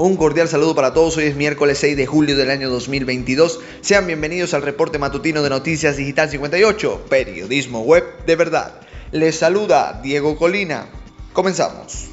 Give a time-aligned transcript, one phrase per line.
[0.00, 3.58] Un cordial saludo para todos, hoy es miércoles 6 de julio del año 2022.
[3.80, 8.80] Sean bienvenidos al reporte matutino de Noticias Digital 58, periodismo web de verdad.
[9.10, 10.86] Les saluda Diego Colina.
[11.32, 12.10] Comenzamos.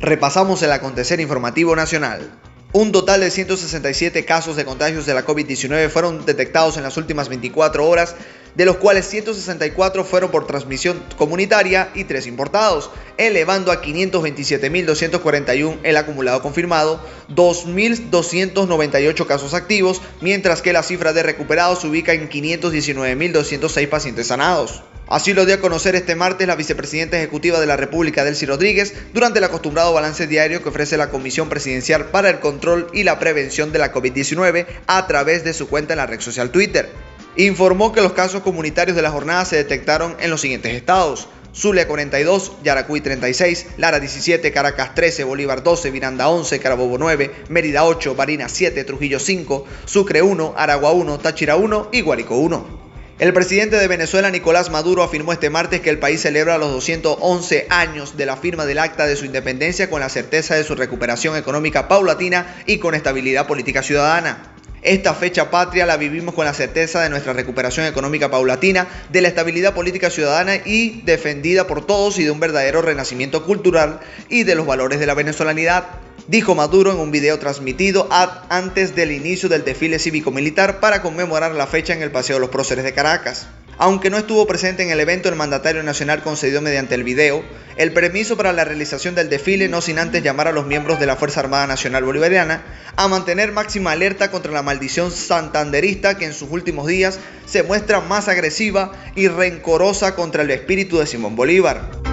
[0.00, 2.32] Repasamos el acontecer informativo nacional.
[2.76, 7.28] Un total de 167 casos de contagios de la COVID-19 fueron detectados en las últimas
[7.28, 8.16] 24 horas,
[8.56, 15.96] de los cuales 164 fueron por transmisión comunitaria y 3 importados, elevando a 527.241 el
[15.96, 16.98] acumulado confirmado,
[17.32, 24.82] 2.298 casos activos, mientras que la cifra de recuperados se ubica en 519.206 pacientes sanados.
[25.06, 28.94] Así lo dio a conocer este martes la vicepresidenta ejecutiva de la República, Delcy Rodríguez,
[29.12, 33.18] durante el acostumbrado balance diario que ofrece la Comisión Presidencial para el Control y la
[33.18, 36.88] Prevención de la COVID-19 a través de su cuenta en la red social Twitter.
[37.36, 41.28] Informó que los casos comunitarios de la jornada se detectaron en los siguientes estados.
[41.54, 47.84] Zulia 42, Yaracuy 36, Lara 17, Caracas 13, Bolívar 12, Miranda 11, Carabobo 9, Mérida
[47.84, 52.83] 8, Barinas 7, Trujillo 5, Sucre 1, Aragua 1, Táchira 1 y Guárico 1.
[53.20, 57.68] El presidente de Venezuela, Nicolás Maduro, afirmó este martes que el país celebra los 211
[57.70, 61.36] años de la firma del acta de su independencia con la certeza de su recuperación
[61.36, 64.50] económica paulatina y con estabilidad política ciudadana.
[64.82, 69.28] Esta fecha patria la vivimos con la certeza de nuestra recuperación económica paulatina, de la
[69.28, 74.56] estabilidad política ciudadana y defendida por todos y de un verdadero renacimiento cultural y de
[74.56, 75.84] los valores de la venezolanidad
[76.26, 78.08] dijo Maduro en un video transmitido
[78.48, 82.50] antes del inicio del desfile cívico-militar para conmemorar la fecha en el Paseo de los
[82.50, 83.46] Próceres de Caracas.
[83.76, 87.42] Aunque no estuvo presente en el evento, el mandatario nacional concedió mediante el video
[87.76, 91.06] el permiso para la realización del desfile, no sin antes llamar a los miembros de
[91.06, 92.62] la Fuerza Armada Nacional Bolivariana
[92.94, 98.00] a mantener máxima alerta contra la maldición santanderista que en sus últimos días se muestra
[98.00, 102.03] más agresiva y rencorosa contra el espíritu de Simón Bolívar.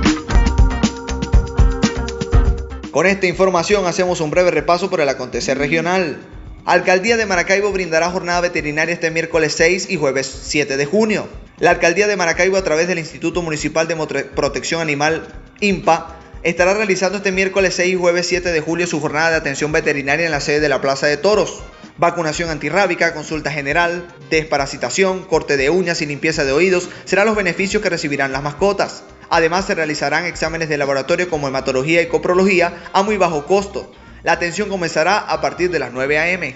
[2.92, 6.20] Con esta información hacemos un breve repaso por el acontecer regional.
[6.66, 11.30] Alcaldía de Maracaibo brindará jornada veterinaria este miércoles 6 y jueves 7 de junio.
[11.58, 13.96] La Alcaldía de Maracaibo a través del Instituto Municipal de
[14.36, 15.26] Protección Animal
[15.62, 19.72] INPA estará realizando este miércoles 6 y jueves 7 de julio su jornada de atención
[19.72, 21.64] veterinaria en la sede de la Plaza de Toros.
[21.98, 27.82] Vacunación antirrábica, consulta general, desparasitación, corte de uñas y limpieza de oídos serán los beneficios
[27.82, 29.04] que recibirán las mascotas.
[29.34, 33.90] Además, se realizarán exámenes de laboratorio como hematología y coprología a muy bajo costo.
[34.24, 36.54] La atención comenzará a partir de las 9 a.m.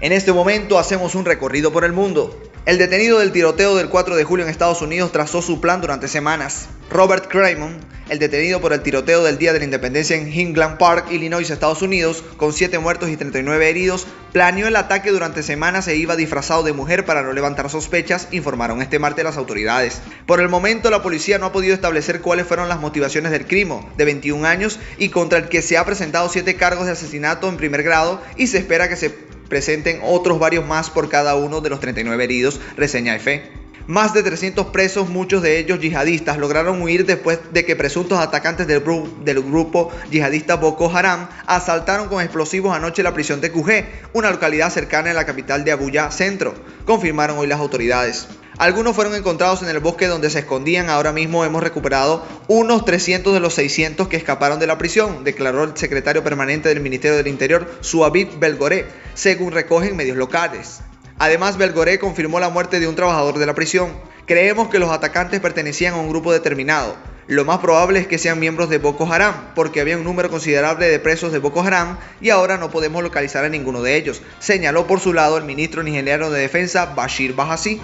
[0.00, 2.36] En este momento hacemos un recorrido por el mundo.
[2.66, 6.08] El detenido del tiroteo del 4 de julio en Estados Unidos trazó su plan durante
[6.08, 6.66] semanas.
[6.88, 7.76] Robert Craymon,
[8.08, 11.82] el detenido por el tiroteo del Día de la Independencia en Highland Park, Illinois, Estados
[11.82, 16.62] Unidos, con 7 muertos y 39 heridos, planeó el ataque durante semanas e iba disfrazado
[16.62, 20.00] de mujer para no levantar sospechas, informaron este martes las autoridades.
[20.24, 23.80] Por el momento, la policía no ha podido establecer cuáles fueron las motivaciones del crimen,
[23.98, 27.58] de 21 años, y contra el que se ha presentado 7 cargos de asesinato en
[27.58, 29.10] primer grado y se espera que se
[29.48, 33.64] presenten otros varios más por cada uno de los 39 heridos, reseña EFE.
[33.86, 38.66] Más de 300 presos, muchos de ellos yihadistas, lograron huir después de que presuntos atacantes
[38.66, 43.84] del, grupo yihadista Boko Haram asaltaron con explosivos anoche la prisión de Cujé,
[44.14, 46.54] una localidad cercana a la capital de Abuya Centro,
[46.86, 48.26] confirmaron hoy las autoridades.
[48.58, 50.88] Algunos fueron encontrados en el bosque donde se escondían.
[50.88, 55.64] Ahora mismo hemos recuperado unos 300 de los 600 que escaparon de la prisión, declaró
[55.64, 60.80] el secretario permanente del Ministerio del Interior, Suavit Belgoré, según recogen medios locales.
[61.18, 63.92] Además, Belgoré confirmó la muerte de un trabajador de la prisión.
[64.26, 66.96] Creemos que los atacantes pertenecían a un grupo determinado.
[67.26, 70.88] Lo más probable es que sean miembros de Boko Haram, porque había un número considerable
[70.88, 74.86] de presos de Boko Haram y ahora no podemos localizar a ninguno de ellos, señaló
[74.86, 77.80] por su lado el ministro nigeriano de Defensa Bashir Bahasi.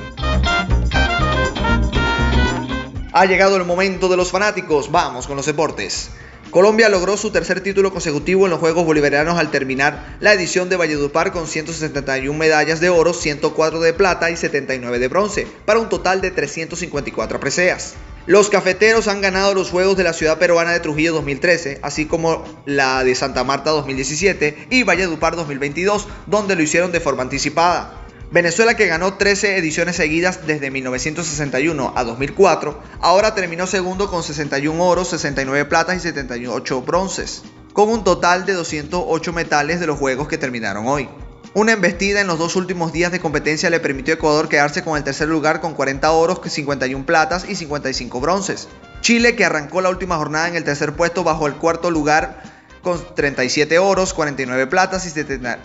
[3.21, 6.09] Ha llegado el momento de los fanáticos, vamos con los deportes.
[6.51, 10.77] Colombia logró su tercer título consecutivo en los Juegos Bolivarianos al terminar la edición de
[10.77, 15.91] Valledupar con 171 medallas de oro, 104 de plata y 79 de bronce, para un
[15.91, 17.93] total de 354 preseas.
[18.25, 22.43] Los cafeteros han ganado los Juegos de la ciudad peruana de Trujillo 2013, así como
[22.65, 28.00] la de Santa Marta 2017 y Valledupar 2022, donde lo hicieron de forma anticipada.
[28.33, 34.81] Venezuela, que ganó 13 ediciones seguidas desde 1961 a 2004, ahora terminó segundo con 61
[34.85, 37.43] oros, 69 platas y 78 bronces,
[37.73, 41.09] con un total de 208 metales de los juegos que terminaron hoy.
[41.55, 44.97] Una embestida en los dos últimos días de competencia le permitió a Ecuador quedarse con
[44.97, 48.69] el tercer lugar con 40 oros, 51 platas y 55 bronces.
[49.01, 52.45] Chile, que arrancó la última jornada en el tercer puesto bajo el cuarto lugar
[52.81, 55.05] con 37 oros, 49 platas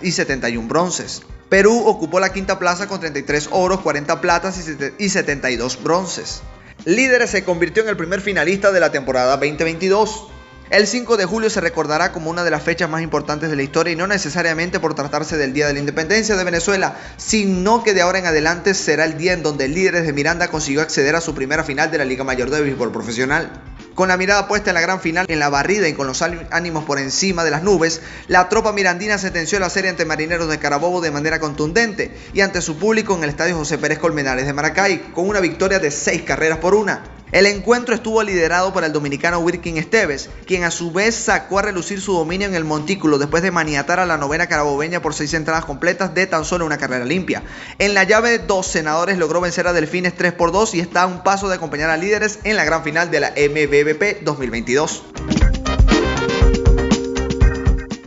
[0.02, 1.22] y 71 bronces.
[1.50, 4.60] Perú ocupó la quinta plaza con 33 oros, 40 platas
[4.98, 6.42] y 72 bronces.
[6.86, 10.28] Líderes se convirtió en el primer finalista de la temporada 2022.
[10.72, 13.62] El 5 de julio se recordará como una de las fechas más importantes de la
[13.62, 17.94] historia y no necesariamente por tratarse del Día de la Independencia de Venezuela, sino que
[17.94, 21.16] de ahora en adelante será el día en donde el líder de Miranda consiguió acceder
[21.16, 23.52] a su primera final de la Liga Mayor de Béisbol Profesional.
[23.96, 26.84] Con la mirada puesta en la gran final, en la barrida y con los ánimos
[26.84, 31.00] por encima de las nubes, la tropa mirandina sentenció la serie ante Marineros de Carabobo
[31.00, 35.14] de manera contundente y ante su público en el Estadio José Pérez Colmenares de Maracay,
[35.14, 37.15] con una victoria de seis carreras por una.
[37.32, 41.64] El encuentro estuvo liderado por el dominicano Wirkin Esteves, quien a su vez sacó a
[41.64, 45.34] relucir su dominio en el montículo después de maniatar a la novena carabobeña por seis
[45.34, 47.44] entradas completas de tan solo una carrera limpia.
[47.80, 51.08] En la llave, dos senadores logró vencer a Delfines 3 por 2 y está a
[51.08, 55.04] un paso de acompañar a líderes en la gran final de la MBBP 2022.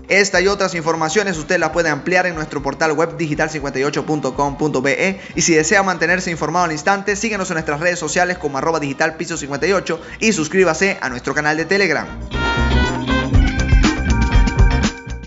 [0.08, 5.54] Esta y otras informaciones usted las puede ampliar en nuestro portal web digital58.com.be y si
[5.54, 10.00] desea mantenerse informado al instante, síguenos en nuestras redes sociales como arroba digital piso 58
[10.20, 12.06] y suscríbase a nuestro canal de Telegram.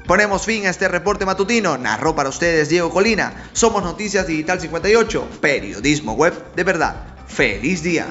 [0.08, 1.78] Ponemos fin a este reporte matutino.
[1.78, 3.50] Narró para ustedes Diego Colina.
[3.54, 6.96] Somos Noticias Digital 58, periodismo web de verdad.
[7.28, 8.08] ¡Feliz día!